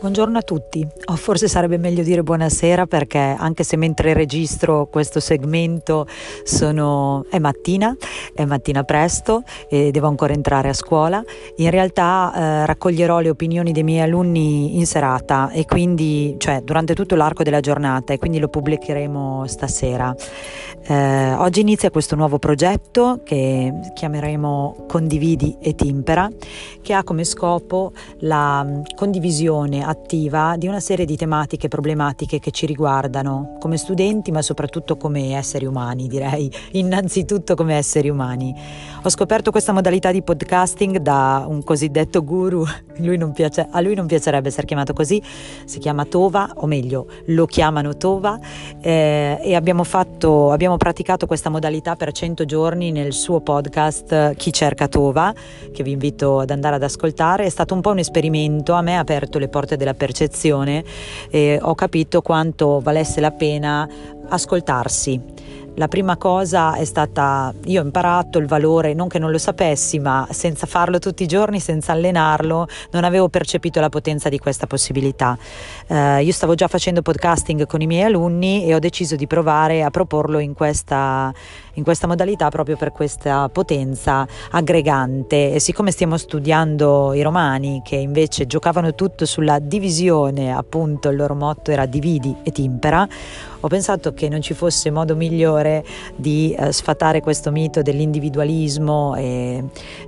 Buongiorno 0.00 0.38
a 0.38 0.40
tutti, 0.40 0.86
o 1.10 1.16
forse 1.16 1.46
sarebbe 1.46 1.76
meglio 1.76 2.02
dire 2.02 2.22
buonasera 2.22 2.86
perché 2.86 3.18
anche 3.18 3.64
se 3.64 3.76
mentre 3.76 4.14
registro 4.14 4.86
questo 4.86 5.20
segmento 5.20 6.06
sono... 6.42 7.26
è 7.28 7.38
mattina, 7.38 7.94
è 8.32 8.46
mattina 8.46 8.82
presto 8.82 9.42
e 9.68 9.90
devo 9.90 10.06
ancora 10.06 10.32
entrare 10.32 10.70
a 10.70 10.72
scuola, 10.72 11.22
in 11.56 11.68
realtà 11.68 12.32
eh, 12.34 12.66
raccoglierò 12.66 13.18
le 13.18 13.28
opinioni 13.28 13.72
dei 13.72 13.82
miei 13.82 14.00
alunni 14.00 14.78
in 14.78 14.86
serata 14.86 15.50
e 15.50 15.66
quindi, 15.66 16.34
cioè 16.38 16.62
durante 16.62 16.94
tutto 16.94 17.14
l'arco 17.14 17.42
della 17.42 17.60
giornata 17.60 18.14
e 18.14 18.18
quindi 18.18 18.38
lo 18.38 18.48
pubblicheremo 18.48 19.46
stasera. 19.46 20.14
Eh, 20.82 21.34
oggi 21.34 21.60
inizia 21.60 21.90
questo 21.90 22.16
nuovo 22.16 22.38
progetto 22.38 23.20
che 23.22 23.70
chiameremo 23.92 24.86
Condividi 24.88 25.58
e 25.60 25.74
Timpera, 25.74 26.26
che 26.80 26.94
ha 26.94 27.04
come 27.04 27.24
scopo 27.24 27.92
la 28.20 28.66
condivisione 28.96 29.88
attiva 29.90 30.56
di 30.56 30.66
una 30.66 30.80
serie 30.80 31.04
di 31.04 31.16
tematiche 31.16 31.68
problematiche 31.68 32.38
che 32.38 32.50
ci 32.50 32.66
riguardano 32.66 33.56
come 33.60 33.76
studenti 33.76 34.30
ma 34.30 34.42
soprattutto 34.42 34.96
come 34.96 35.36
esseri 35.36 35.66
umani 35.66 36.08
direi, 36.08 36.50
innanzitutto 36.72 37.54
come 37.54 37.74
esseri 37.76 38.08
umani. 38.08 38.54
Ho 39.02 39.08
scoperto 39.08 39.50
questa 39.50 39.72
modalità 39.72 40.10
di 40.10 40.22
podcasting 40.22 40.98
da 40.98 41.44
un 41.46 41.62
cosiddetto 41.62 42.24
guru, 42.24 42.64
lui 43.04 43.18
piace, 43.32 43.66
a 43.70 43.80
lui 43.80 43.94
non 43.94 44.06
piacerebbe 44.06 44.48
essere 44.48 44.66
chiamato 44.66 44.92
così, 44.92 45.22
si 45.64 45.78
chiama 45.78 46.04
Tova 46.04 46.52
o 46.56 46.66
meglio 46.66 47.06
lo 47.26 47.46
chiamano 47.46 47.96
Tova. 47.96 48.38
Eh, 48.80 49.38
e 49.42 49.54
abbiamo, 49.54 49.84
fatto, 49.84 50.50
abbiamo 50.50 50.76
praticato 50.76 51.26
questa 51.26 51.50
modalità 51.50 51.96
per 51.96 52.12
100 52.12 52.44
giorni 52.44 52.92
nel 52.92 53.12
suo 53.12 53.40
podcast 53.40 54.34
Chi 54.34 54.52
cerca 54.52 54.88
Tova 54.88 55.32
che 55.72 55.82
vi 55.82 55.92
invito 55.92 56.40
ad 56.40 56.50
andare 56.50 56.76
ad 56.76 56.82
ascoltare, 56.82 57.44
è 57.44 57.48
stato 57.48 57.74
un 57.74 57.80
po' 57.80 57.90
un 57.90 57.98
esperimento, 57.98 58.72
a 58.72 58.82
me 58.82 58.96
ha 58.96 59.00
aperto 59.00 59.38
le 59.38 59.48
porte 59.48 59.76
della 59.76 59.94
percezione 59.94 60.84
e 61.30 61.58
ho 61.60 61.74
capito 61.74 62.22
quanto 62.22 62.80
valesse 62.80 63.20
la 63.20 63.30
pena 63.30 63.88
ascoltarsi 64.28 65.20
la 65.80 65.88
prima 65.88 66.18
cosa 66.18 66.74
è 66.74 66.84
stata, 66.84 67.54
io 67.64 67.80
ho 67.80 67.84
imparato 67.84 68.36
il 68.36 68.44
valore, 68.44 68.92
non 68.92 69.08
che 69.08 69.18
non 69.18 69.30
lo 69.30 69.38
sapessi, 69.38 69.98
ma 69.98 70.28
senza 70.30 70.66
farlo 70.66 70.98
tutti 70.98 71.22
i 71.22 71.26
giorni, 71.26 71.58
senza 71.58 71.92
allenarlo, 71.92 72.68
non 72.90 73.04
avevo 73.04 73.30
percepito 73.30 73.80
la 73.80 73.88
potenza 73.88 74.28
di 74.28 74.38
questa 74.38 74.66
possibilità. 74.66 75.38
Eh, 75.86 76.22
io 76.22 76.32
stavo 76.32 76.54
già 76.54 76.68
facendo 76.68 77.00
podcasting 77.00 77.66
con 77.66 77.80
i 77.80 77.86
miei 77.86 78.02
alunni 78.02 78.66
e 78.66 78.74
ho 78.74 78.78
deciso 78.78 79.16
di 79.16 79.26
provare 79.26 79.82
a 79.82 79.88
proporlo 79.88 80.38
in 80.38 80.52
questa, 80.52 81.32
in 81.72 81.82
questa 81.82 82.06
modalità 82.06 82.50
proprio 82.50 82.76
per 82.76 82.92
questa 82.92 83.48
potenza 83.48 84.28
aggregante. 84.50 85.54
E 85.54 85.60
siccome 85.60 85.92
stiamo 85.92 86.18
studiando 86.18 87.14
i 87.14 87.22
romani, 87.22 87.80
che 87.82 87.96
invece 87.96 88.46
giocavano 88.46 88.94
tutto 88.94 89.24
sulla 89.24 89.58
divisione, 89.58 90.52
appunto 90.52 91.08
il 91.08 91.16
loro 91.16 91.34
motto 91.34 91.70
era 91.70 91.86
dividi 91.86 92.36
et 92.42 92.58
impera, 92.58 93.08
ho 93.60 93.68
pensato 93.68 94.14
che 94.14 94.28
non 94.28 94.40
ci 94.40 94.54
fosse 94.54 94.90
modo 94.90 95.14
migliore 95.14 95.84
di 96.16 96.54
eh, 96.58 96.72
sfatare 96.72 97.20
questo 97.20 97.50
mito 97.50 97.82
dell'individualismo 97.82 99.14
e 99.16 99.64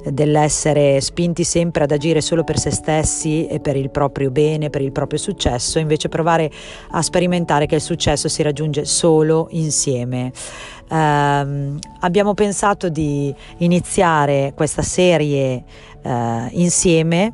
dell'essere 0.06 1.00
spinti 1.00 1.44
sempre 1.44 1.84
ad 1.84 1.90
agire 1.90 2.20
solo 2.20 2.44
per 2.44 2.58
se 2.58 2.70
stessi 2.70 3.46
e 3.46 3.60
per 3.60 3.76
il 3.76 3.90
proprio 3.90 4.30
bene, 4.30 4.70
per 4.70 4.80
il 4.80 4.92
proprio 4.92 5.18
successo, 5.18 5.78
invece 5.78 6.08
provare 6.08 6.50
a 6.90 7.02
sperimentare 7.02 7.66
che 7.66 7.74
il 7.76 7.80
successo 7.80 8.28
si 8.28 8.42
raggiunge 8.42 8.84
solo 8.84 9.48
insieme. 9.50 10.32
Um, 10.88 11.78
abbiamo 12.00 12.34
pensato 12.34 12.90
di 12.90 13.34
iniziare 13.58 14.52
questa 14.54 14.82
serie 14.82 15.64
uh, 16.02 16.48
insieme 16.50 17.32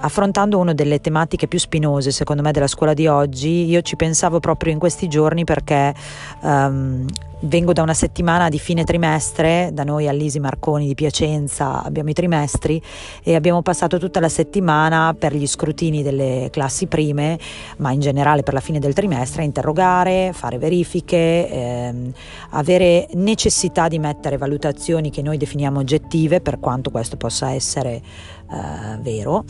affrontando 0.00 0.58
una 0.58 0.74
delle 0.74 1.00
tematiche 1.00 1.48
più 1.48 1.58
spinose 1.58 2.10
secondo 2.10 2.42
me 2.42 2.52
della 2.52 2.66
scuola 2.66 2.94
di 2.94 3.06
oggi, 3.06 3.66
io 3.66 3.82
ci 3.82 3.96
pensavo 3.96 4.40
proprio 4.40 4.72
in 4.72 4.78
questi 4.78 5.08
giorni 5.08 5.44
perché 5.44 5.94
um, 6.40 7.06
vengo 7.40 7.72
da 7.72 7.82
una 7.82 7.94
settimana 7.94 8.48
di 8.48 8.58
fine 8.58 8.84
trimestre, 8.84 9.70
da 9.72 9.84
noi 9.84 10.08
all'Isi 10.08 10.40
Marconi 10.40 10.86
di 10.86 10.94
Piacenza 10.94 11.82
abbiamo 11.82 12.10
i 12.10 12.14
trimestri 12.14 12.80
e 13.22 13.34
abbiamo 13.34 13.62
passato 13.62 13.98
tutta 13.98 14.20
la 14.20 14.28
settimana 14.28 15.14
per 15.18 15.34
gli 15.34 15.46
scrutini 15.46 16.02
delle 16.02 16.48
classi 16.50 16.86
prime, 16.86 17.38
ma 17.78 17.92
in 17.92 18.00
generale 18.00 18.42
per 18.42 18.54
la 18.54 18.60
fine 18.60 18.78
del 18.78 18.94
trimestre, 18.94 19.42
a 19.42 19.44
interrogare, 19.44 20.30
fare 20.32 20.58
verifiche, 20.58 21.48
ehm, 21.50 22.12
avere 22.50 23.08
necessità 23.14 23.88
di 23.88 23.98
mettere 23.98 24.38
valutazioni 24.38 25.10
che 25.10 25.22
noi 25.22 25.36
definiamo 25.36 25.80
oggettive, 25.80 26.40
per 26.40 26.58
quanto 26.58 26.90
questo 26.90 27.16
possa 27.16 27.50
essere 27.50 28.02
eh, 28.50 28.98
vero, 29.00 29.44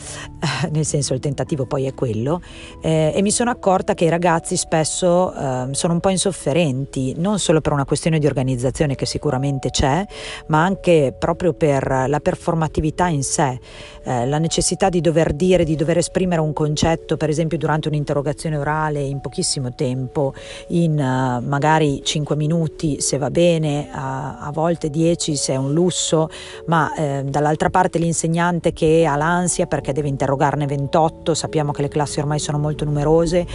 nel 0.71 0.85
senso 0.85 1.13
il 1.13 1.19
tentativo 1.19 1.65
poi 1.65 1.85
è 1.85 1.93
quello, 1.93 2.41
eh, 2.81 3.11
e 3.15 3.21
mi 3.21 3.31
sono 3.31 3.49
accorta 3.49 3.93
che 3.93 4.05
i 4.05 4.09
ragazzi 4.09 4.55
spesso 4.57 5.33
eh, 5.33 5.67
sono 5.71 5.93
un 5.93 5.99
po' 5.99 6.09
insofferenti, 6.09 7.15
non 7.17 7.39
solo 7.39 7.61
per 7.61 7.73
una 7.73 7.85
questione 7.85 8.19
di 8.19 8.25
organizzazione 8.25 8.95
che 8.95 9.05
sicuramente 9.05 9.69
c'è, 9.69 10.05
ma 10.47 10.63
anche 10.63 11.13
proprio 11.17 11.53
per 11.53 12.05
la 12.07 12.19
performatività 12.19 13.07
in 13.07 13.23
sé, 13.23 13.59
eh, 14.03 14.25
la 14.25 14.37
necessità 14.37 14.89
di 14.89 15.01
dover 15.01 15.33
dire, 15.33 15.63
di 15.63 15.75
dover 15.75 15.97
esprimere 15.97 16.41
un 16.41 16.53
concetto, 16.53 17.17
per 17.17 17.29
esempio 17.29 17.57
durante 17.57 17.87
un'interrogazione 17.87 18.57
orale 18.57 19.01
in 19.01 19.19
pochissimo 19.19 19.73
tempo, 19.73 20.33
in 20.69 20.91
uh, 20.93 21.45
magari 21.45 22.01
5 22.03 22.35
minuti 22.35 23.01
se 23.01 23.17
va 23.17 23.29
bene, 23.29 23.89
a, 23.91 24.39
a 24.39 24.51
volte 24.51 24.89
10 24.89 25.35
se 25.35 25.53
è 25.53 25.55
un 25.55 25.73
lusso, 25.73 26.29
ma 26.67 26.93
eh, 26.95 27.23
dall'altra 27.25 27.69
parte 27.69 27.99
l'insegnante 27.99 28.73
che 28.73 29.05
ha 29.05 29.15
l'ansia 29.15 29.65
perché 29.65 29.93
deve 29.93 30.07
interrogarne 30.47 30.65
28, 30.65 31.33
sappiamo 31.33 31.71
che 31.71 31.81
le 31.81 31.87
classi 31.89 32.19
ormai 32.19 32.39
sono 32.39 32.57
molto 32.57 32.85
numerose 32.85 33.45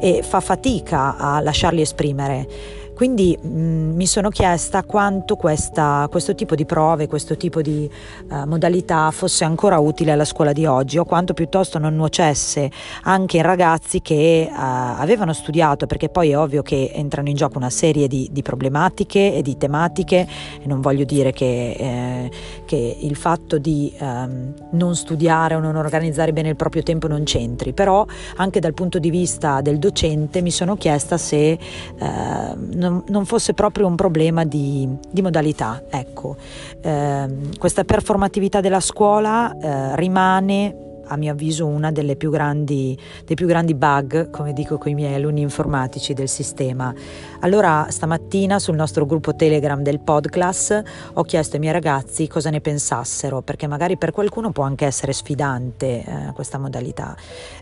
e 0.00 0.22
fa 0.22 0.40
fatica 0.40 1.16
a 1.16 1.40
lasciarli 1.40 1.80
esprimere. 1.80 2.79
Quindi 3.00 3.34
mh, 3.40 3.48
mm, 3.48 3.96
mi 3.96 4.06
sono 4.06 4.28
chiesta 4.28 4.84
quanto 4.84 5.36
questa, 5.36 6.06
questo 6.10 6.34
tipo 6.34 6.54
di 6.54 6.66
prove, 6.66 7.06
questo 7.06 7.34
tipo 7.34 7.62
di 7.62 7.90
uh, 8.28 8.44
modalità 8.44 9.10
fosse 9.10 9.42
ancora 9.44 9.78
utile 9.78 10.12
alla 10.12 10.26
scuola 10.26 10.52
di 10.52 10.66
oggi 10.66 10.98
o 10.98 11.06
quanto 11.06 11.32
piuttosto 11.32 11.78
non 11.78 11.96
nuocesse 11.96 12.70
anche 13.04 13.38
in 13.38 13.42
ragazzi 13.42 14.02
che 14.02 14.46
uh, 14.50 14.54
avevano 14.54 15.32
studiato, 15.32 15.86
perché 15.86 16.10
poi 16.10 16.32
è 16.32 16.36
ovvio 16.36 16.60
che 16.60 16.90
entrano 16.92 17.30
in 17.30 17.36
gioco 17.36 17.56
una 17.56 17.70
serie 17.70 18.06
di, 18.06 18.28
di 18.30 18.42
problematiche 18.42 19.34
e 19.34 19.40
di 19.40 19.56
tematiche 19.56 20.28
e 20.60 20.66
non 20.66 20.82
voglio 20.82 21.04
dire 21.04 21.32
che, 21.32 21.70
eh, 21.70 22.30
che 22.66 22.96
il 23.00 23.16
fatto 23.16 23.56
di 23.56 23.94
um, 23.98 24.52
non 24.72 24.94
studiare 24.94 25.54
o 25.54 25.60
non 25.60 25.76
organizzare 25.76 26.34
bene 26.34 26.50
il 26.50 26.56
proprio 26.56 26.82
tempo 26.82 27.08
non 27.08 27.22
c'entri, 27.22 27.72
però 27.72 28.04
anche 28.36 28.60
dal 28.60 28.74
punto 28.74 28.98
di 28.98 29.08
vista 29.08 29.62
del 29.62 29.78
docente 29.78 30.42
mi 30.42 30.50
sono 30.50 30.76
chiesta 30.76 31.16
se 31.16 31.58
uh, 31.98 32.88
non 32.90 33.04
non, 33.08 33.24
fosse 33.24 33.54
proprio 33.54 33.86
un 33.86 33.96
problema 33.96 34.44
di, 34.44 34.88
di 35.10 35.22
modalità. 35.22 35.82
Ecco. 35.88 36.36
Eh, 36.80 37.28
questa 37.58 37.84
performatività 37.84 38.60
della 38.60 38.80
scuola 38.80 39.56
eh, 39.58 39.96
rimane 39.96 40.88
a 41.10 41.16
mio 41.16 41.32
avviso 41.32 41.66
una 41.66 41.90
delle 41.90 42.16
più 42.16 42.30
grandi, 42.30 42.96
dei 43.24 43.34
più 43.34 43.46
grandi 43.46 43.74
bug, 43.74 44.30
come 44.30 44.52
dico 44.52 44.78
con 44.78 44.90
i 44.92 44.94
miei 44.94 45.14
alunni 45.14 45.40
informatici 45.40 46.14
del 46.14 46.28
sistema. 46.28 46.94
Allora 47.40 47.86
stamattina 47.88 48.58
sul 48.58 48.76
nostro 48.76 49.06
gruppo 49.06 49.34
Telegram 49.34 49.82
del 49.82 50.00
Podclass 50.00 50.82
ho 51.14 51.22
chiesto 51.22 51.54
ai 51.54 51.60
miei 51.60 51.72
ragazzi 51.72 52.28
cosa 52.28 52.50
ne 52.50 52.60
pensassero, 52.60 53.42
perché 53.42 53.66
magari 53.66 53.96
per 53.96 54.12
qualcuno 54.12 54.52
può 54.52 54.62
anche 54.62 54.86
essere 54.86 55.12
sfidante 55.12 56.04
eh, 56.04 56.32
questa 56.32 56.58
modalità 56.58 57.16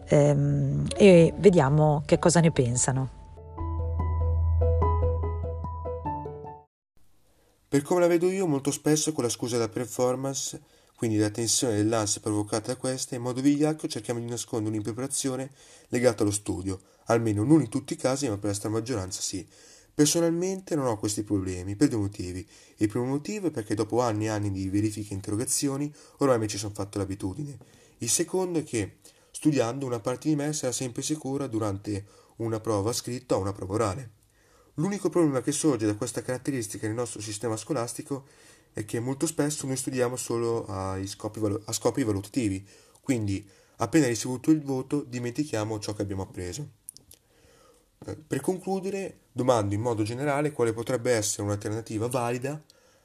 ehm, 0.09 0.85
e 0.95 1.33
vediamo 1.39 2.03
che 2.05 2.19
cosa 2.19 2.41
ne 2.41 2.51
pensano. 2.51 3.18
Per 7.71 7.83
come 7.83 8.01
la 8.01 8.07
vedo 8.07 8.31
io, 8.31 8.47
molto 8.47 8.71
spesso 8.71 9.13
con 9.13 9.25
la 9.25 9.29
scusa 9.29 9.57
della 9.57 9.69
performance, 9.69 10.59
quindi 10.97 11.19
della 11.19 11.29
tensione 11.29 11.75
e 11.75 11.77
dell'ansia 11.77 12.19
provocata 12.19 12.73
da 12.73 12.79
questa, 12.79 13.15
in 13.15 13.21
modo 13.21 13.43
vigliacco 13.43 13.87
cerchiamo 13.87 14.21
di 14.21 14.27
nascondere 14.27 14.71
un'impreparazione 14.71 15.51
legata 15.89 16.23
allo 16.23 16.33
studio, 16.33 16.81
almeno 17.09 17.45
non 17.45 17.61
in 17.61 17.69
tutti 17.69 17.93
i 17.93 17.97
casi, 17.97 18.27
ma 18.27 18.39
per 18.39 18.49
la 18.49 18.55
stragrande 18.55 18.91
maggioranza 18.91 19.21
sì. 19.21 19.47
Personalmente 19.93 20.77
non 20.77 20.87
ho 20.87 20.99
questi 20.99 21.23
problemi, 21.25 21.77
per 21.77 21.89
due 21.89 21.99
motivi. 21.99 22.49
Il 22.77 22.89
primo 22.89 23.05
motivo 23.05 23.49
è 23.49 23.51
perché 23.51 23.75
dopo 23.75 24.01
anni 24.01 24.25
e 24.25 24.29
anni 24.29 24.51
di 24.51 24.71
verifiche 24.71 25.13
e 25.13 25.17
interrogazioni, 25.17 25.93
ormai 26.19 26.39
mi 26.39 26.49
ci 26.49 26.57
sono 26.57 26.73
fatto 26.73 26.97
l'abitudine. 26.97 27.59
Il 27.99 28.09
secondo 28.09 28.61
è 28.61 28.65
che, 28.65 28.97
studiando, 29.31 29.85
una 29.85 30.01
parte 30.01 30.31
di 30.31 30.37
me 30.37 30.55
sarà 30.55 30.73
sempre 30.73 31.03
sicura 31.03 31.47
durante 31.47 32.07
una 32.37 32.61
prova 32.61 32.95
scritta 32.95 33.37
o 33.37 33.41
una 33.41 33.53
prova 33.53 33.75
orale. 33.75 34.18
L'unico 34.79 35.11
problema 35.11 35.41
che 35.41 35.51
sorge 35.51 35.87
da 35.87 35.97
questa 35.97 36.23
caratteristica 36.23 36.87
nel 36.87 36.95
nostro 36.95 37.21
sistema 37.21 37.57
scolastico 37.57 38.27
è 38.73 38.85
che 38.85 39.01
molto 39.01 39.27
spesso 39.27 39.67
noi 39.67 39.77
studiamo 39.77 40.15
solo 40.15 40.67
scopi, 41.05 41.41
a 41.65 41.73
scopi 41.73 42.05
valutativi, 42.05 42.65
quindi 43.01 43.45
appena 43.79 44.07
ricevuto 44.07 44.53
il 44.53 44.63
voto 44.63 45.03
dimentichiamo 45.03 45.81
ciò 45.81 45.95
che 45.95 46.03
abbiamo 46.03 46.23
appreso. 46.23 46.69
Eh, 48.07 48.17
per 48.17 48.41
concludere, 48.41 49.23
domando 49.33 49.75
in 49.75 49.81
modo 49.81 50.05
generale 50.05 50.53
quale 50.53 50.73
potrebbe 50.73 51.11
essere 51.11 51.43
un'alternativa 51.43 52.07
valida 52.07 52.63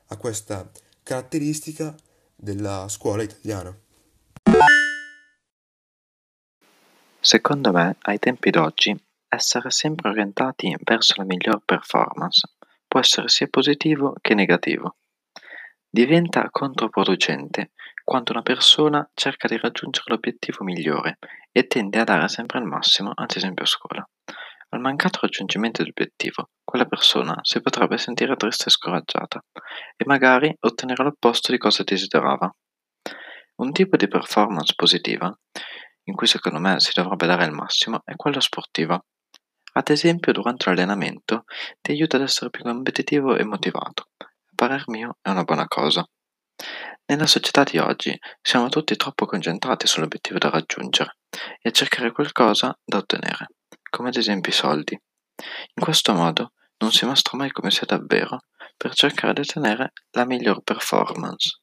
a 0.08 0.18
questa 0.18 0.70
caratteristica 1.02 1.96
della 2.36 2.88
scuola 2.88 3.24
italiana. 3.24 3.76
Secondo 7.20 7.72
me, 7.72 7.96
ai 8.02 8.20
tempi 8.20 8.52
d'oggi, 8.52 8.96
essere 9.34 9.72
sempre 9.72 10.10
orientati 10.10 10.76
verso 10.84 11.16
la 11.18 11.26
miglior 11.26 11.62
performance 11.66 12.50
può 12.88 13.00
essere 13.00 13.28
sia 13.30 13.48
positivo 13.48 14.16
che 14.22 14.34
negativo. 14.34 14.98
Diventa 15.90 16.50
controproducente 16.50 17.72
quando 18.04 18.32
una 18.32 18.42
persona 18.42 19.08
cerca 19.14 19.48
di 19.48 19.58
raggiungere 19.58 20.06
l'obiettivo 20.08 20.64
migliore 20.64 21.18
e 21.52 21.68
tende 21.68 22.00
a 22.00 22.04
dare 22.04 22.28
sempre 22.28 22.60
il 22.60 22.66
massimo, 22.66 23.12
ad 23.14 23.32
esempio 23.36 23.64
a 23.64 23.68
scuola. 23.68 24.10
Al 24.70 24.80
mancato 24.80 25.20
raggiungimento 25.22 25.82
dell'obiettivo, 25.82 26.50
quella 26.64 26.86
persona 26.86 27.38
si 27.44 27.62
potrebbe 27.62 27.98
sentire 27.98 28.36
triste 28.36 28.66
e 28.68 28.72
scoraggiata 28.72 29.44
e 29.96 30.04
magari 30.06 30.54
ottenere 30.62 31.04
l'opposto 31.04 31.52
di 31.52 31.60
cosa 31.60 31.84
desiderava. 31.84 32.52
Un 33.56 33.72
tipo 33.72 33.98
di 33.98 34.08
performance 34.08 34.74
positiva 34.76 35.32
in 36.06 36.16
cui 36.16 36.28
secondo 36.28 36.60
me 36.60 36.80
si 36.80 36.92
dovrebbe 36.94 37.28
dare 37.28 37.46
il 37.46 37.52
massimo 37.52 38.02
è 38.04 38.16
quella 38.16 38.42
sportiva. 38.42 39.02
Ad 39.76 39.90
esempio, 39.90 40.32
durante 40.32 40.70
l'allenamento 40.70 41.46
ti 41.82 41.92
aiuta 41.92 42.18
ad 42.18 42.24
essere 42.24 42.50
più 42.52 42.64
competitivo 42.64 43.36
e 43.36 43.44
motivato. 43.44 44.10
A 44.18 44.28
parer 44.56 44.84
mio 44.88 45.18
è 45.22 45.30
una 45.30 45.44
buona 45.44 45.68
cosa. 45.68 46.08
Nella 47.06 47.26
società 47.26 47.64
di 47.64 47.80
oggi 47.80 48.18
siamo 48.42 48.70
tutti 48.70 48.96
troppo 48.96 49.26
concentrati 49.26 49.88
sull'obiettivo 49.88 50.38
da 50.38 50.50
raggiungere 50.50 51.18
e 51.60 51.70
a 51.70 51.72
cercare 51.72 52.12
qualcosa 52.12 52.78
da 52.84 52.98
ottenere, 52.98 53.48
come 53.90 54.10
ad 54.10 54.16
esempio 54.16 54.52
i 54.52 54.56
soldi. 54.56 54.94
In 54.94 55.84
questo 55.84 56.14
modo 56.14 56.54
non 56.78 56.92
si 56.92 57.06
mostra 57.06 57.38
mai 57.38 57.52
come 57.52 57.72
sia 57.72 57.88
davvero 57.88 58.44
per 58.78 58.94
cercare 58.94 59.34
di 59.34 59.42
ottenere 59.42 59.92
la 60.12 60.26
miglior 60.26 60.62
performance. 60.62 61.60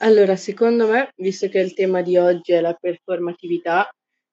Allora, 0.00 0.36
secondo 0.36 0.86
me, 0.86 1.12
visto 1.16 1.48
che 1.48 1.58
il 1.58 1.74
tema 1.74 2.02
di 2.02 2.16
oggi 2.16 2.52
è 2.52 2.60
la 2.60 2.74
performatività 2.74 3.88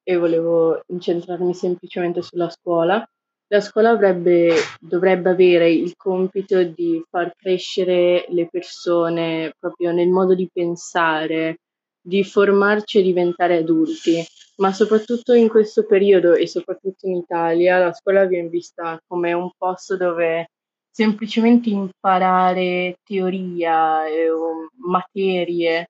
e 0.08 0.16
volevo 0.16 0.82
incentrarmi 0.86 1.52
semplicemente 1.52 2.22
sulla 2.22 2.48
scuola, 2.48 3.04
la 3.48 3.60
scuola 3.60 3.90
avrebbe, 3.90 4.54
dovrebbe 4.78 5.30
avere 5.30 5.68
il 5.72 5.94
compito 5.96 6.62
di 6.62 7.02
far 7.10 7.32
crescere 7.36 8.24
le 8.28 8.48
persone 8.48 9.52
proprio 9.58 9.90
nel 9.90 10.08
modo 10.08 10.36
di 10.36 10.48
pensare, 10.52 11.58
di 12.00 12.22
formarci 12.22 12.98
e 12.98 13.02
diventare 13.02 13.56
adulti, 13.56 14.24
ma 14.58 14.72
soprattutto 14.72 15.32
in 15.32 15.48
questo 15.48 15.84
periodo 15.86 16.34
e 16.34 16.46
soprattutto 16.46 17.08
in 17.08 17.16
Italia 17.16 17.78
la 17.78 17.92
scuola 17.92 18.26
viene 18.26 18.48
vista 18.48 18.96
come 19.08 19.32
un 19.32 19.50
posto 19.58 19.96
dove 19.96 20.50
semplicemente 20.88 21.68
imparare 21.68 22.98
teoria 23.02 24.06
e, 24.06 24.30
o 24.30 24.68
materie 24.86 25.88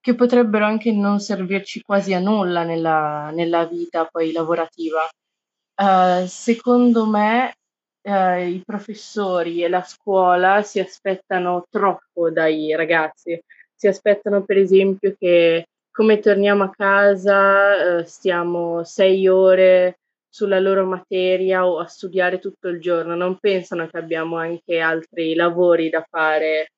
che 0.00 0.14
potrebbero 0.14 0.64
anche 0.64 0.92
non 0.92 1.20
servirci 1.20 1.82
quasi 1.82 2.14
a 2.14 2.18
nulla 2.18 2.62
nella, 2.64 3.30
nella 3.32 3.66
vita 3.66 4.06
poi 4.10 4.32
lavorativa. 4.32 5.08
Uh, 5.80 6.26
secondo 6.26 7.06
me 7.06 7.54
uh, 8.02 8.38
i 8.38 8.62
professori 8.64 9.62
e 9.62 9.68
la 9.68 9.82
scuola 9.82 10.62
si 10.62 10.80
aspettano 10.80 11.66
troppo 11.70 12.30
dai 12.30 12.74
ragazzi, 12.74 13.40
si 13.74 13.86
aspettano 13.86 14.44
per 14.44 14.58
esempio 14.58 15.14
che 15.18 15.66
come 15.90 16.18
torniamo 16.18 16.64
a 16.64 16.70
casa 16.70 17.98
uh, 17.98 18.04
stiamo 18.04 18.84
sei 18.84 19.26
ore 19.28 19.98
sulla 20.28 20.60
loro 20.60 20.84
materia 20.86 21.66
o 21.66 21.78
a 21.78 21.86
studiare 21.86 22.38
tutto 22.38 22.68
il 22.68 22.80
giorno, 22.80 23.14
non 23.16 23.38
pensano 23.38 23.88
che 23.88 23.98
abbiamo 23.98 24.36
anche 24.36 24.78
altri 24.78 25.34
lavori 25.34 25.90
da 25.90 26.06
fare. 26.08 26.68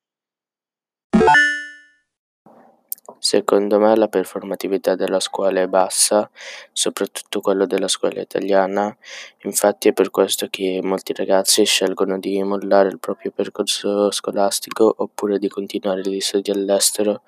Secondo 3.25 3.79
me 3.79 3.95
la 3.95 4.09
performatività 4.09 4.97
della 4.97 5.21
scuola 5.21 5.61
è 5.61 5.69
bassa, 5.69 6.29
soprattutto 6.73 7.41
quella 7.41 7.67
della 7.67 7.87
scuola 7.87 8.21
italiana, 8.21 8.95
infatti 9.43 9.87
è 9.87 9.93
per 9.93 10.11
questo 10.11 10.49
che 10.51 10.81
molti 10.83 11.13
ragazzi 11.13 11.65
scelgono 11.65 12.19
di 12.19 12.43
mollare 12.43 12.89
il 12.89 12.99
proprio 12.99 13.31
percorso 13.31 14.11
scolastico 14.11 14.93
oppure 14.99 15.39
di 15.39 15.47
continuare 15.47 16.01
gli 16.03 16.19
studi 16.19 16.51
all'estero. 16.51 17.23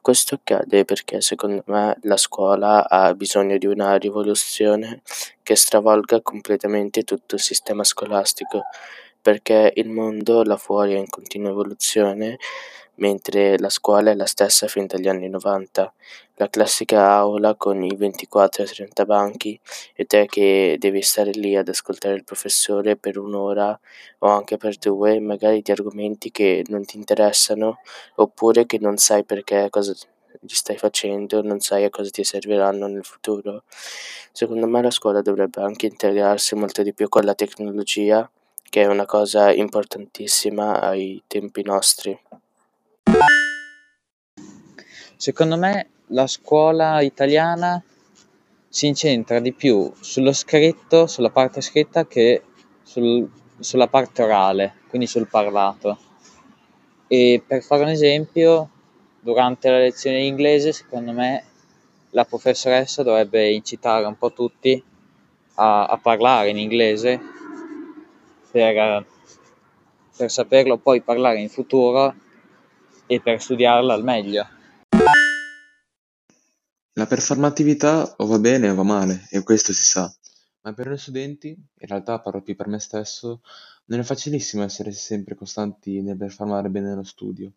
Questo 0.00 0.36
accade 0.36 0.84
perché 0.84 1.20
secondo 1.20 1.64
me 1.66 1.98
la 2.02 2.16
scuola 2.16 2.88
ha 2.88 3.12
bisogno 3.16 3.58
di 3.58 3.66
una 3.66 3.96
rivoluzione 3.96 5.02
che 5.42 5.56
stravolga 5.56 6.22
completamente 6.22 7.02
tutto 7.02 7.34
il 7.34 7.40
sistema 7.40 7.82
scolastico, 7.82 8.62
perché 9.20 9.72
il 9.74 9.88
mondo 9.88 10.44
là 10.44 10.56
fuori 10.56 10.94
è 10.94 10.98
in 10.98 11.08
continua 11.08 11.50
evoluzione 11.50 12.38
mentre 12.96 13.58
la 13.58 13.68
scuola 13.70 14.10
è 14.10 14.14
la 14.14 14.26
stessa 14.26 14.66
fin 14.68 14.86
dagli 14.86 15.08
anni 15.08 15.28
'90, 15.28 15.92
la 16.36 16.48
classica 16.48 17.10
aula 17.12 17.54
con 17.54 17.82
i 17.82 17.94
24 17.96 18.62
e 18.64 18.66
30 18.66 19.04
banchi 19.04 19.58
e 19.94 20.04
te 20.04 20.26
che 20.26 20.76
devi 20.78 21.02
stare 21.02 21.30
lì 21.32 21.56
ad 21.56 21.68
ascoltare 21.68 22.14
il 22.14 22.24
professore 22.24 22.96
per 22.96 23.18
un'ora 23.18 23.78
o 24.18 24.28
anche 24.28 24.56
per 24.56 24.76
due, 24.78 25.20
magari 25.20 25.62
di 25.62 25.70
argomenti 25.72 26.30
che 26.30 26.64
non 26.68 26.84
ti 26.84 26.96
interessano 26.96 27.78
oppure 28.16 28.66
che 28.66 28.78
non 28.80 28.96
sai 28.96 29.24
perché 29.24 29.68
cosa 29.70 29.94
gli 30.40 30.54
stai 30.54 30.76
facendo, 30.76 31.42
non 31.42 31.60
sai 31.60 31.84
a 31.84 31.90
cosa 31.90 32.10
ti 32.10 32.24
serviranno 32.24 32.86
nel 32.86 33.04
futuro. 33.04 33.64
Secondo 34.32 34.66
me 34.66 34.82
la 34.82 34.90
scuola 34.90 35.22
dovrebbe 35.22 35.60
anche 35.62 35.86
integrarsi 35.86 36.54
molto 36.54 36.82
di 36.82 36.92
più 36.92 37.08
con 37.08 37.24
la 37.24 37.34
tecnologia, 37.34 38.28
che 38.68 38.82
è 38.82 38.86
una 38.86 39.06
cosa 39.06 39.52
importantissima 39.52 40.80
ai 40.80 41.22
tempi 41.26 41.62
nostri. 41.62 42.18
Secondo 45.16 45.56
me 45.56 45.88
la 46.08 46.26
scuola 46.26 47.00
italiana 47.00 47.82
si 48.68 48.88
incentra 48.88 49.38
di 49.38 49.52
più 49.52 49.92
sullo 50.00 50.32
scritto, 50.32 51.06
sulla 51.06 51.30
parte 51.30 51.60
scritta 51.60 52.06
che 52.06 52.42
sul, 52.82 53.30
sulla 53.58 53.86
parte 53.86 54.22
orale, 54.22 54.74
quindi 54.88 55.06
sul 55.06 55.28
parlato. 55.28 55.96
E 57.06 57.42
per 57.46 57.62
fare 57.62 57.82
un 57.82 57.90
esempio, 57.90 58.68
durante 59.20 59.70
la 59.70 59.78
lezione 59.78 60.18
di 60.18 60.26
inglese, 60.26 60.72
secondo 60.72 61.12
me 61.12 61.44
la 62.10 62.24
professoressa 62.24 63.02
dovrebbe 63.02 63.50
incitare 63.50 64.04
un 64.06 64.18
po' 64.18 64.32
tutti 64.32 64.82
a, 65.54 65.86
a 65.86 65.96
parlare 65.96 66.50
in 66.50 66.58
inglese 66.58 67.20
per, 68.50 69.06
per 70.16 70.30
saperlo 70.30 70.76
poi 70.78 71.00
parlare 71.00 71.40
in 71.40 71.48
futuro 71.48 72.14
e 73.06 73.20
per 73.20 73.40
studiarla 73.40 73.94
al 73.94 74.02
meglio. 74.02 74.46
La 77.04 77.10
performatività 77.10 78.14
o 78.16 78.24
va 78.24 78.38
bene 78.38 78.70
o 78.70 78.74
va 78.74 78.82
male, 78.82 79.26
e 79.28 79.42
questo 79.42 79.74
si 79.74 79.82
sa, 79.82 80.10
ma 80.62 80.72
per 80.72 80.86
noi 80.86 80.96
studenti, 80.96 81.48
in 81.48 81.86
realtà 81.86 82.18
parlo 82.18 82.40
più 82.40 82.56
per 82.56 82.66
me 82.66 82.78
stesso, 82.78 83.42
non 83.88 84.00
è 84.00 84.02
facilissimo 84.02 84.62
essere 84.62 84.90
sempre 84.92 85.34
costanti 85.34 86.00
nel 86.00 86.16
performare 86.16 86.70
bene 86.70 86.88
nello 86.88 87.04
studio. 87.04 87.52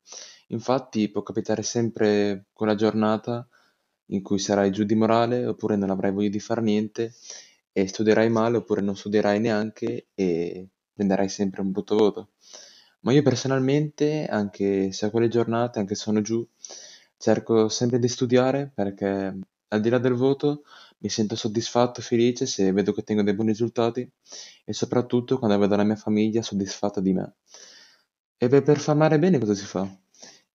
Infatti 0.47 1.07
può 1.07 1.23
capitare 1.23 1.63
sempre 1.63 2.47
quella 2.51 2.75
giornata 2.75 3.47
in 4.07 4.21
cui 4.21 4.37
sarai 4.37 4.69
giù 4.69 4.83
di 4.83 4.95
morale 4.95 5.45
oppure 5.45 5.77
non 5.77 5.91
avrai 5.91 6.11
voglia 6.11 6.27
di 6.27 6.41
fare 6.41 6.59
niente 6.59 7.13
e 7.71 7.87
studierai 7.87 8.27
male 8.27 8.57
oppure 8.57 8.81
non 8.81 8.97
studierai 8.97 9.39
neanche 9.39 10.07
e 10.13 10.67
prenderai 10.91 11.29
sempre 11.29 11.61
un 11.61 11.71
brutto 11.71 11.95
voto. 11.95 12.31
Ma 12.99 13.13
io 13.13 13.21
personalmente, 13.21 14.25
anche 14.25 14.91
se 14.91 15.05
a 15.05 15.09
quelle 15.09 15.29
giornate, 15.29 15.79
anche 15.79 15.95
se 15.95 16.01
sono 16.01 16.19
giù, 16.19 16.45
cerco 17.17 17.69
sempre 17.69 17.99
di 17.99 18.07
studiare 18.07 18.71
perché 18.73 19.37
al 19.69 19.81
di 19.81 19.89
là 19.89 19.97
del 19.97 20.13
voto 20.13 20.63
mi 20.99 21.09
sento 21.09 21.35
soddisfatto, 21.35 22.01
felice 22.01 22.45
se 22.45 22.71
vedo 22.71 22.93
che 22.93 23.01
ottengo 23.01 23.23
dei 23.23 23.35
buoni 23.35 23.51
risultati 23.51 24.09
e 24.63 24.73
soprattutto 24.73 25.37
quando 25.37 25.57
vedo 25.57 25.75
la 25.75 25.83
mia 25.83 25.95
famiglia 25.95 26.41
soddisfatta 26.41 27.01
di 27.01 27.13
me. 27.13 27.35
E 28.37 28.47
beh, 28.47 28.61
per 28.61 28.79
farmare 28.79 29.19
bene 29.19 29.39
cosa 29.39 29.53
si 29.53 29.65
fa? 29.65 29.87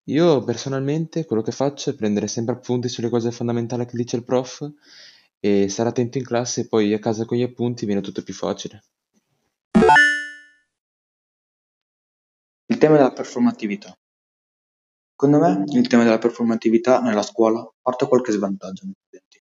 Io 0.07 0.43
personalmente 0.43 1.25
quello 1.25 1.43
che 1.43 1.53
faccio 1.53 1.91
è 1.91 1.95
prendere 1.95 2.27
sempre 2.27 2.55
appunti 2.55 2.89
sulle 2.89 3.09
cose 3.09 3.31
fondamentali 3.31 3.87
che 3.87 3.97
dice 3.97 4.17
il 4.17 4.25
prof 4.25 4.69
e 5.39 5.69
stare 5.69 5.89
attento 5.91 6.19
in 6.19 6.25
classe 6.25 6.63
e 6.63 6.69
poi 6.69 6.93
a 6.93 6.99
casa 6.99 7.25
con 7.25 7.37
gli 7.37 7.43
appunti 7.43 7.87
viene 7.87 8.01
tutto 8.01 8.23
più 8.23 8.35
facile. 8.35 8.83
Il 12.67 12.79
tema 12.79 12.97
della 12.97 13.13
performatività. 13.13 13.97
Secondo 15.23 15.47
me 15.47 15.63
il 15.69 15.87
tema 15.87 16.03
della 16.03 16.19
performatività 16.19 17.01
nella 17.01 17.23
scuola 17.23 17.65
porta 17.81 18.07
qualche 18.07 18.33
svantaggio 18.33 18.83
agli 18.83 18.93
studenti. 19.05 19.41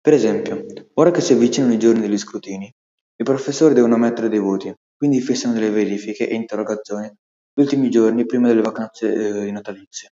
Per 0.00 0.12
esempio, 0.12 0.64
ora 0.94 1.10
che 1.10 1.20
si 1.20 1.32
avvicinano 1.32 1.72
i 1.72 1.78
giorni 1.78 2.02
degli 2.02 2.16
scrutini, 2.16 2.72
i 3.16 3.24
professori 3.24 3.74
devono 3.74 3.96
mettere 3.96 4.28
dei 4.28 4.38
voti, 4.38 4.72
quindi 4.96 5.20
fissano 5.20 5.54
delle 5.54 5.70
verifiche 5.70 6.28
e 6.28 6.36
interrogazioni 6.36 7.08
gli 7.52 7.60
ultimi 7.60 7.90
giorni 7.90 8.26
prima 8.26 8.46
delle 8.46 8.62
vacanze 8.62 9.12
eh, 9.12 9.50
natalizie. 9.50 10.10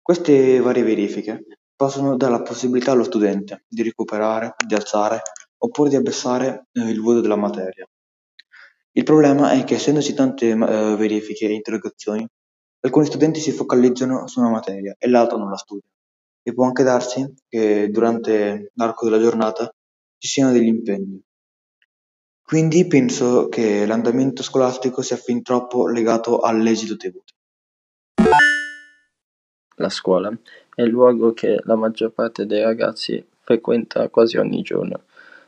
Queste 0.00 0.58
varie 0.60 0.82
verifiche 0.82 1.44
possono 1.76 2.16
dare 2.16 2.32
la 2.32 2.42
possibilità 2.42 2.92
allo 2.92 3.04
studente 3.04 3.64
di 3.68 3.82
recuperare, 3.82 4.54
di 4.66 4.74
alzare 4.74 5.20
oppure 5.58 5.90
di 5.90 5.96
abbassare 5.96 6.68
eh, 6.72 6.88
il 6.88 7.02
voto 7.02 7.20
della 7.20 7.36
materia. 7.36 7.86
Il 8.92 9.04
problema 9.04 9.50
è 9.50 9.62
che 9.64 9.74
essendoci 9.74 10.14
tante 10.14 10.48
eh, 10.48 10.56
verifiche 10.96 11.44
e 11.44 11.52
interrogazioni, 11.52 12.26
alcuni 12.86 13.06
studenti 13.06 13.40
si 13.40 13.50
focalizzano 13.50 14.26
su 14.28 14.40
una 14.40 14.50
materia 14.50 14.94
e 14.98 15.08
l'altra 15.08 15.36
non 15.36 15.50
la 15.50 15.56
studiano. 15.56 15.92
e 16.42 16.54
può 16.54 16.64
anche 16.64 16.84
darsi 16.84 17.34
che 17.48 17.90
durante 17.90 18.70
l'arco 18.74 19.04
della 19.04 19.20
giornata 19.20 19.68
ci 20.16 20.28
siano 20.28 20.52
degli 20.52 20.68
impegni. 20.68 21.20
Quindi 22.40 22.86
penso 22.86 23.48
che 23.48 23.84
l'andamento 23.84 24.44
scolastico 24.44 25.02
sia 25.02 25.16
fin 25.16 25.42
troppo 25.42 25.88
legato 25.88 26.38
all'esito 26.38 26.94
voti. 27.12 27.32
La 29.78 29.88
scuola 29.88 30.32
è 30.72 30.82
il 30.82 30.90
luogo 30.90 31.32
che 31.32 31.58
la 31.64 31.74
maggior 31.74 32.12
parte 32.12 32.46
dei 32.46 32.62
ragazzi 32.62 33.26
frequenta 33.40 34.08
quasi 34.08 34.36
ogni 34.36 34.62
giorno. 34.62 35.02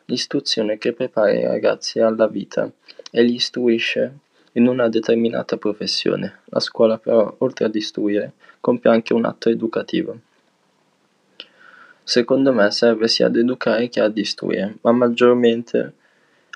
L'istruzione 0.07 0.78
che 0.78 0.92
prepara 0.92 1.33
i 1.33 1.45
ragazzi 1.45 2.00
alla 2.00 2.26
vita 2.26 2.68
e 3.12 3.23
li 3.23 3.35
istruisce 3.35 4.18
in 4.58 4.66
una 4.66 4.88
determinata 4.88 5.56
professione. 5.56 6.40
La 6.46 6.60
scuola 6.60 6.98
però, 6.98 7.32
oltre 7.38 7.64
ad 7.64 7.74
istruire, 7.74 8.32
compie 8.60 8.90
anche 8.90 9.14
un 9.14 9.24
atto 9.24 9.48
educativo. 9.48 10.18
Secondo 12.02 12.52
me 12.52 12.70
serve 12.70 13.06
sia 13.06 13.26
ad 13.26 13.36
educare 13.36 13.88
che 13.88 14.00
ad 14.00 14.16
istruire, 14.16 14.78
ma 14.80 14.92
maggiormente 14.92 15.92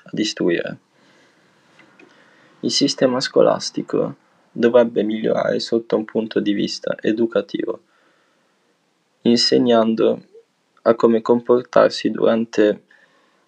ad 0.03 0.19
istruire. 0.19 0.77
Il 2.59 2.71
sistema 2.71 3.19
scolastico 3.19 4.15
dovrebbe 4.51 5.03
migliorare 5.03 5.59
sotto 5.59 5.95
un 5.95 6.05
punto 6.05 6.39
di 6.39 6.53
vista 6.53 6.97
educativo, 6.99 7.81
insegnando 9.21 10.25
a 10.81 10.95
come 10.95 11.21
comportarsi 11.21 12.11
durante 12.11 12.83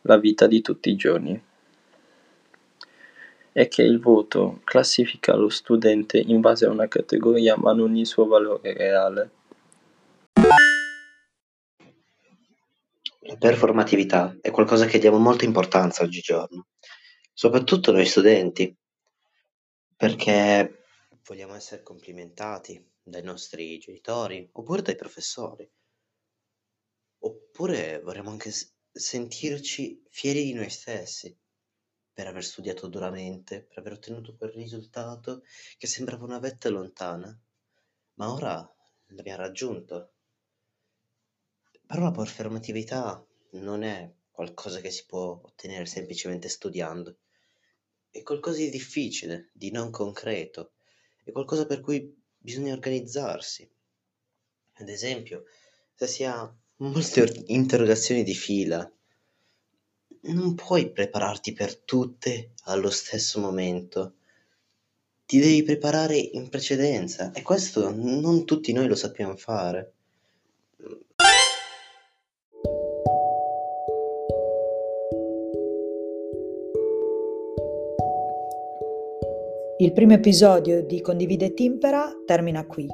la 0.01 0.17
vita 0.17 0.47
di 0.47 0.62
tutti 0.62 0.89
i 0.89 0.95
giorni. 0.95 1.41
È 3.57 3.69
che 3.69 3.83
il 3.83 4.01
voto 4.01 4.59
classifica 4.65 5.33
lo 5.33 5.47
studente 5.47 6.17
in 6.17 6.41
base 6.41 6.65
a 6.65 6.69
una 6.69 6.89
categoria 6.89 7.55
ma 7.55 7.71
non 7.71 7.95
il 7.95 8.05
suo 8.05 8.27
valore 8.27 8.74
reale. 8.74 9.31
La 13.21 13.38
performatività 13.39 14.35
è 14.41 14.51
qualcosa 14.51 14.88
che 14.88 15.00
diamo 15.00 15.19
molta 15.19 15.45
importanza 15.45 16.03
oggigiorno, 16.03 16.67
soprattutto 17.33 17.93
noi 17.93 18.05
studenti, 18.05 18.75
perché 19.95 20.83
vogliamo 21.25 21.55
essere 21.55 21.81
complimentati 21.81 22.85
dai 23.01 23.24
nostri 23.24 23.77
genitori 23.77 24.50
oppure 24.51 24.81
dai 24.81 24.97
professori. 24.97 25.65
Oppure 27.19 28.01
vorremmo 28.03 28.31
anche 28.31 28.51
sentirci 28.91 30.03
fieri 30.09 30.43
di 30.43 30.53
noi 30.53 30.69
stessi 30.69 31.33
per 32.15 32.27
aver 32.27 32.45
studiato 32.45 32.88
duramente, 32.88 33.62
per 33.62 33.79
aver 33.79 33.91
ottenuto 33.91 34.38
quel 34.38 34.51
risultato 34.51 35.43
che 35.77 35.86
sembrava 35.86 36.24
una 36.24 36.39
vetta 36.39 36.69
lontana, 36.69 37.38
ma 38.13 38.31
ora 38.31 38.75
l'abbiamo 39.07 39.41
raggiunto. 39.41 40.13
Però 41.86 42.03
la 42.03 42.12
performatività 42.12 43.22
non 43.51 43.84
è 43.84 44.10
qualcosa 44.31 44.79
che 44.79 44.91
si 44.91 45.05
può 45.05 45.41
ottenere 45.43 45.86
semplicemente 45.86 46.48
studiando, 46.48 47.17
è 48.10 48.24
qualcosa 48.24 48.60
di 48.60 48.69
difficile, 48.69 49.50
di 49.51 49.69
non 49.72 49.91
concreto, 49.91 50.75
è 51.22 51.34
qualcosa 51.34 51.65
per 51.65 51.81
cui 51.81 52.15
bisogna 52.38 52.72
organizzarsi. 52.72 53.69
Ad 54.75 54.88
esempio, 54.88 55.43
se 55.93 56.07
si 56.07 56.24
ha 56.24 56.50
molte 56.77 57.43
interrogazioni 57.48 58.24
di 58.24 58.34
fila, 58.34 58.89
non 60.34 60.55
puoi 60.55 60.91
prepararti 60.91 61.53
per 61.53 61.75
tutte 61.75 62.51
allo 62.65 62.89
stesso 62.89 63.39
momento. 63.39 64.15
Ti 65.25 65.39
devi 65.39 65.63
preparare 65.63 66.17
in 66.17 66.50
precedenza 66.50 67.32
e 67.32 67.41
questo 67.41 67.91
non 67.94 68.46
tutti 68.46 68.72
noi 68.74 68.88
lo 68.88 68.96
sappiamo 68.96 69.36
fare. 69.36 69.94
Il 79.77 79.91
primo 79.91 80.13
episodio 80.13 80.84
di 80.84 81.01
Condivide 81.01 81.53
Timpera 81.53 82.10
termina 82.25 82.65
qui. 82.65 82.88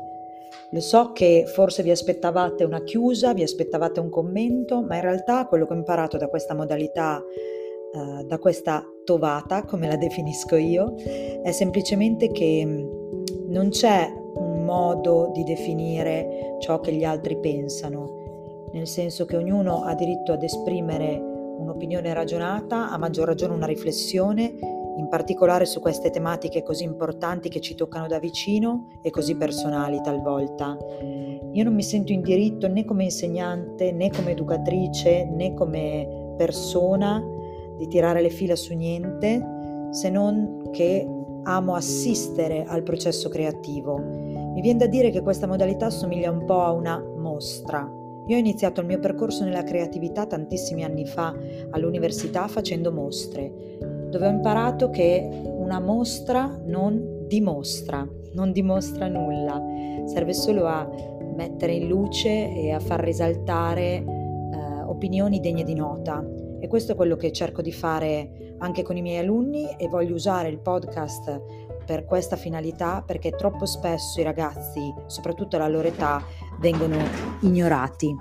Lo 0.74 0.80
so 0.80 1.12
che 1.12 1.44
forse 1.48 1.84
vi 1.84 1.92
aspettavate 1.92 2.64
una 2.64 2.82
chiusa, 2.84 3.34
vi 3.34 3.44
aspettavate 3.44 4.00
un 4.00 4.10
commento, 4.10 4.82
ma 4.82 4.96
in 4.96 5.02
realtà 5.02 5.46
quello 5.46 5.68
che 5.68 5.74
ho 5.74 5.76
imparato 5.76 6.16
da 6.16 6.28
questa 6.30 6.54
modalità, 6.54 7.22
eh, 7.22 8.24
da 8.24 8.38
questa 8.38 8.82
tovata, 9.04 9.66
come 9.66 9.88
la 9.88 9.98
definisco 9.98 10.56
io, 10.56 10.96
è 11.44 11.52
semplicemente 11.52 12.32
che 12.32 12.64
mm, 12.66 13.50
non 13.50 13.68
c'è 13.68 14.10
un 14.36 14.64
modo 14.64 15.32
di 15.34 15.44
definire 15.44 16.56
ciò 16.62 16.80
che 16.80 16.94
gli 16.94 17.04
altri 17.04 17.38
pensano, 17.38 18.70
nel 18.72 18.88
senso 18.88 19.26
che 19.26 19.36
ognuno 19.36 19.84
ha 19.84 19.94
diritto 19.94 20.32
ad 20.32 20.42
esprimere 20.42 21.20
un'opinione 21.58 22.14
ragionata, 22.14 22.90
a 22.90 22.98
maggior 22.98 23.28
ragione 23.28 23.54
una 23.54 23.66
riflessione 23.66 24.54
in 24.98 25.08
particolare 25.08 25.66
su 25.66 25.80
queste 25.80 26.10
tematiche 26.10 26.64
così 26.64 26.84
importanti 26.84 27.50
che 27.50 27.62
ci 27.62 27.76
toccano 27.76 28.08
da 28.08 28.20
vicino 28.20 28.88
e 29.02 29.10
così 29.10 29.36
personali 29.36 30.02
talvolta. 30.02 30.78
Io 31.54 31.64
non 31.64 31.74
mi 31.74 31.84
sento 31.84 32.12
in 32.12 32.22
diritto 32.22 32.68
né 32.68 32.86
come 32.86 33.06
insegnante, 33.06 33.92
né 33.92 34.10
come 34.10 34.32
educatrice, 34.32 35.26
né 35.26 35.54
come 35.54 36.34
persona 36.38 37.24
di 37.78 37.88
tirare 37.88 38.22
le 38.22 38.30
fila 38.30 38.56
su 38.56 38.74
niente, 38.74 39.90
se 39.92 40.10
non 40.10 40.70
che 40.72 41.08
amo 41.44 41.76
assistere 41.76 42.64
al 42.66 42.84
processo 42.84 43.30
creativo. 43.30 43.98
Mi 43.98 44.62
viene 44.62 44.80
da 44.80 44.88
dire 44.88 45.10
che 45.10 45.22
questa 45.22 45.48
modalità 45.48 45.90
somiglia 45.90 46.30
un 46.30 46.46
po' 46.46 46.62
a 46.62 46.72
una 46.72 47.04
mostra. 47.18 47.90
Io 48.28 48.36
ho 48.36 48.40
iniziato 48.40 48.82
il 48.82 48.88
mio 48.88 49.00
percorso 49.00 49.44
nella 49.44 49.64
creatività 49.64 50.26
tantissimi 50.26 50.84
anni 50.84 51.06
fa 51.06 51.34
all'università 51.72 52.48
facendo 52.48 52.92
mostre 52.92 53.91
dove 54.12 54.28
ho 54.28 54.30
imparato 54.30 54.90
che 54.90 55.28
una 55.46 55.80
mostra 55.80 56.60
non 56.66 57.26
dimostra, 57.28 58.08
non 58.34 58.52
dimostra 58.52 59.08
nulla, 59.08 59.60
serve 60.06 60.34
solo 60.34 60.68
a 60.68 60.88
mettere 61.36 61.74
in 61.74 61.88
luce 61.88 62.54
e 62.54 62.72
a 62.72 62.80
far 62.80 63.00
risaltare 63.00 63.96
eh, 63.96 64.04
opinioni 64.86 65.40
degne 65.40 65.64
di 65.64 65.74
nota. 65.74 66.24
E 66.60 66.68
questo 66.68 66.92
è 66.92 66.96
quello 66.96 67.16
che 67.16 67.32
cerco 67.32 67.62
di 67.62 67.72
fare 67.72 68.56
anche 68.60 68.84
con 68.84 68.98
i 68.98 69.02
miei 69.02 69.18
alunni 69.18 69.76
e 69.78 69.88
voglio 69.88 70.14
usare 70.14 70.50
il 70.50 70.60
podcast 70.60 71.42
per 71.86 72.06
questa 72.06 72.36
finalità 72.36 73.02
perché 73.04 73.32
troppo 73.32 73.66
spesso 73.66 74.20
i 74.20 74.24
ragazzi, 74.24 74.94
soprattutto 75.08 75.56
alla 75.56 75.68
loro 75.68 75.88
età, 75.88 76.22
vengono 76.60 76.98
ignorati. 77.42 78.16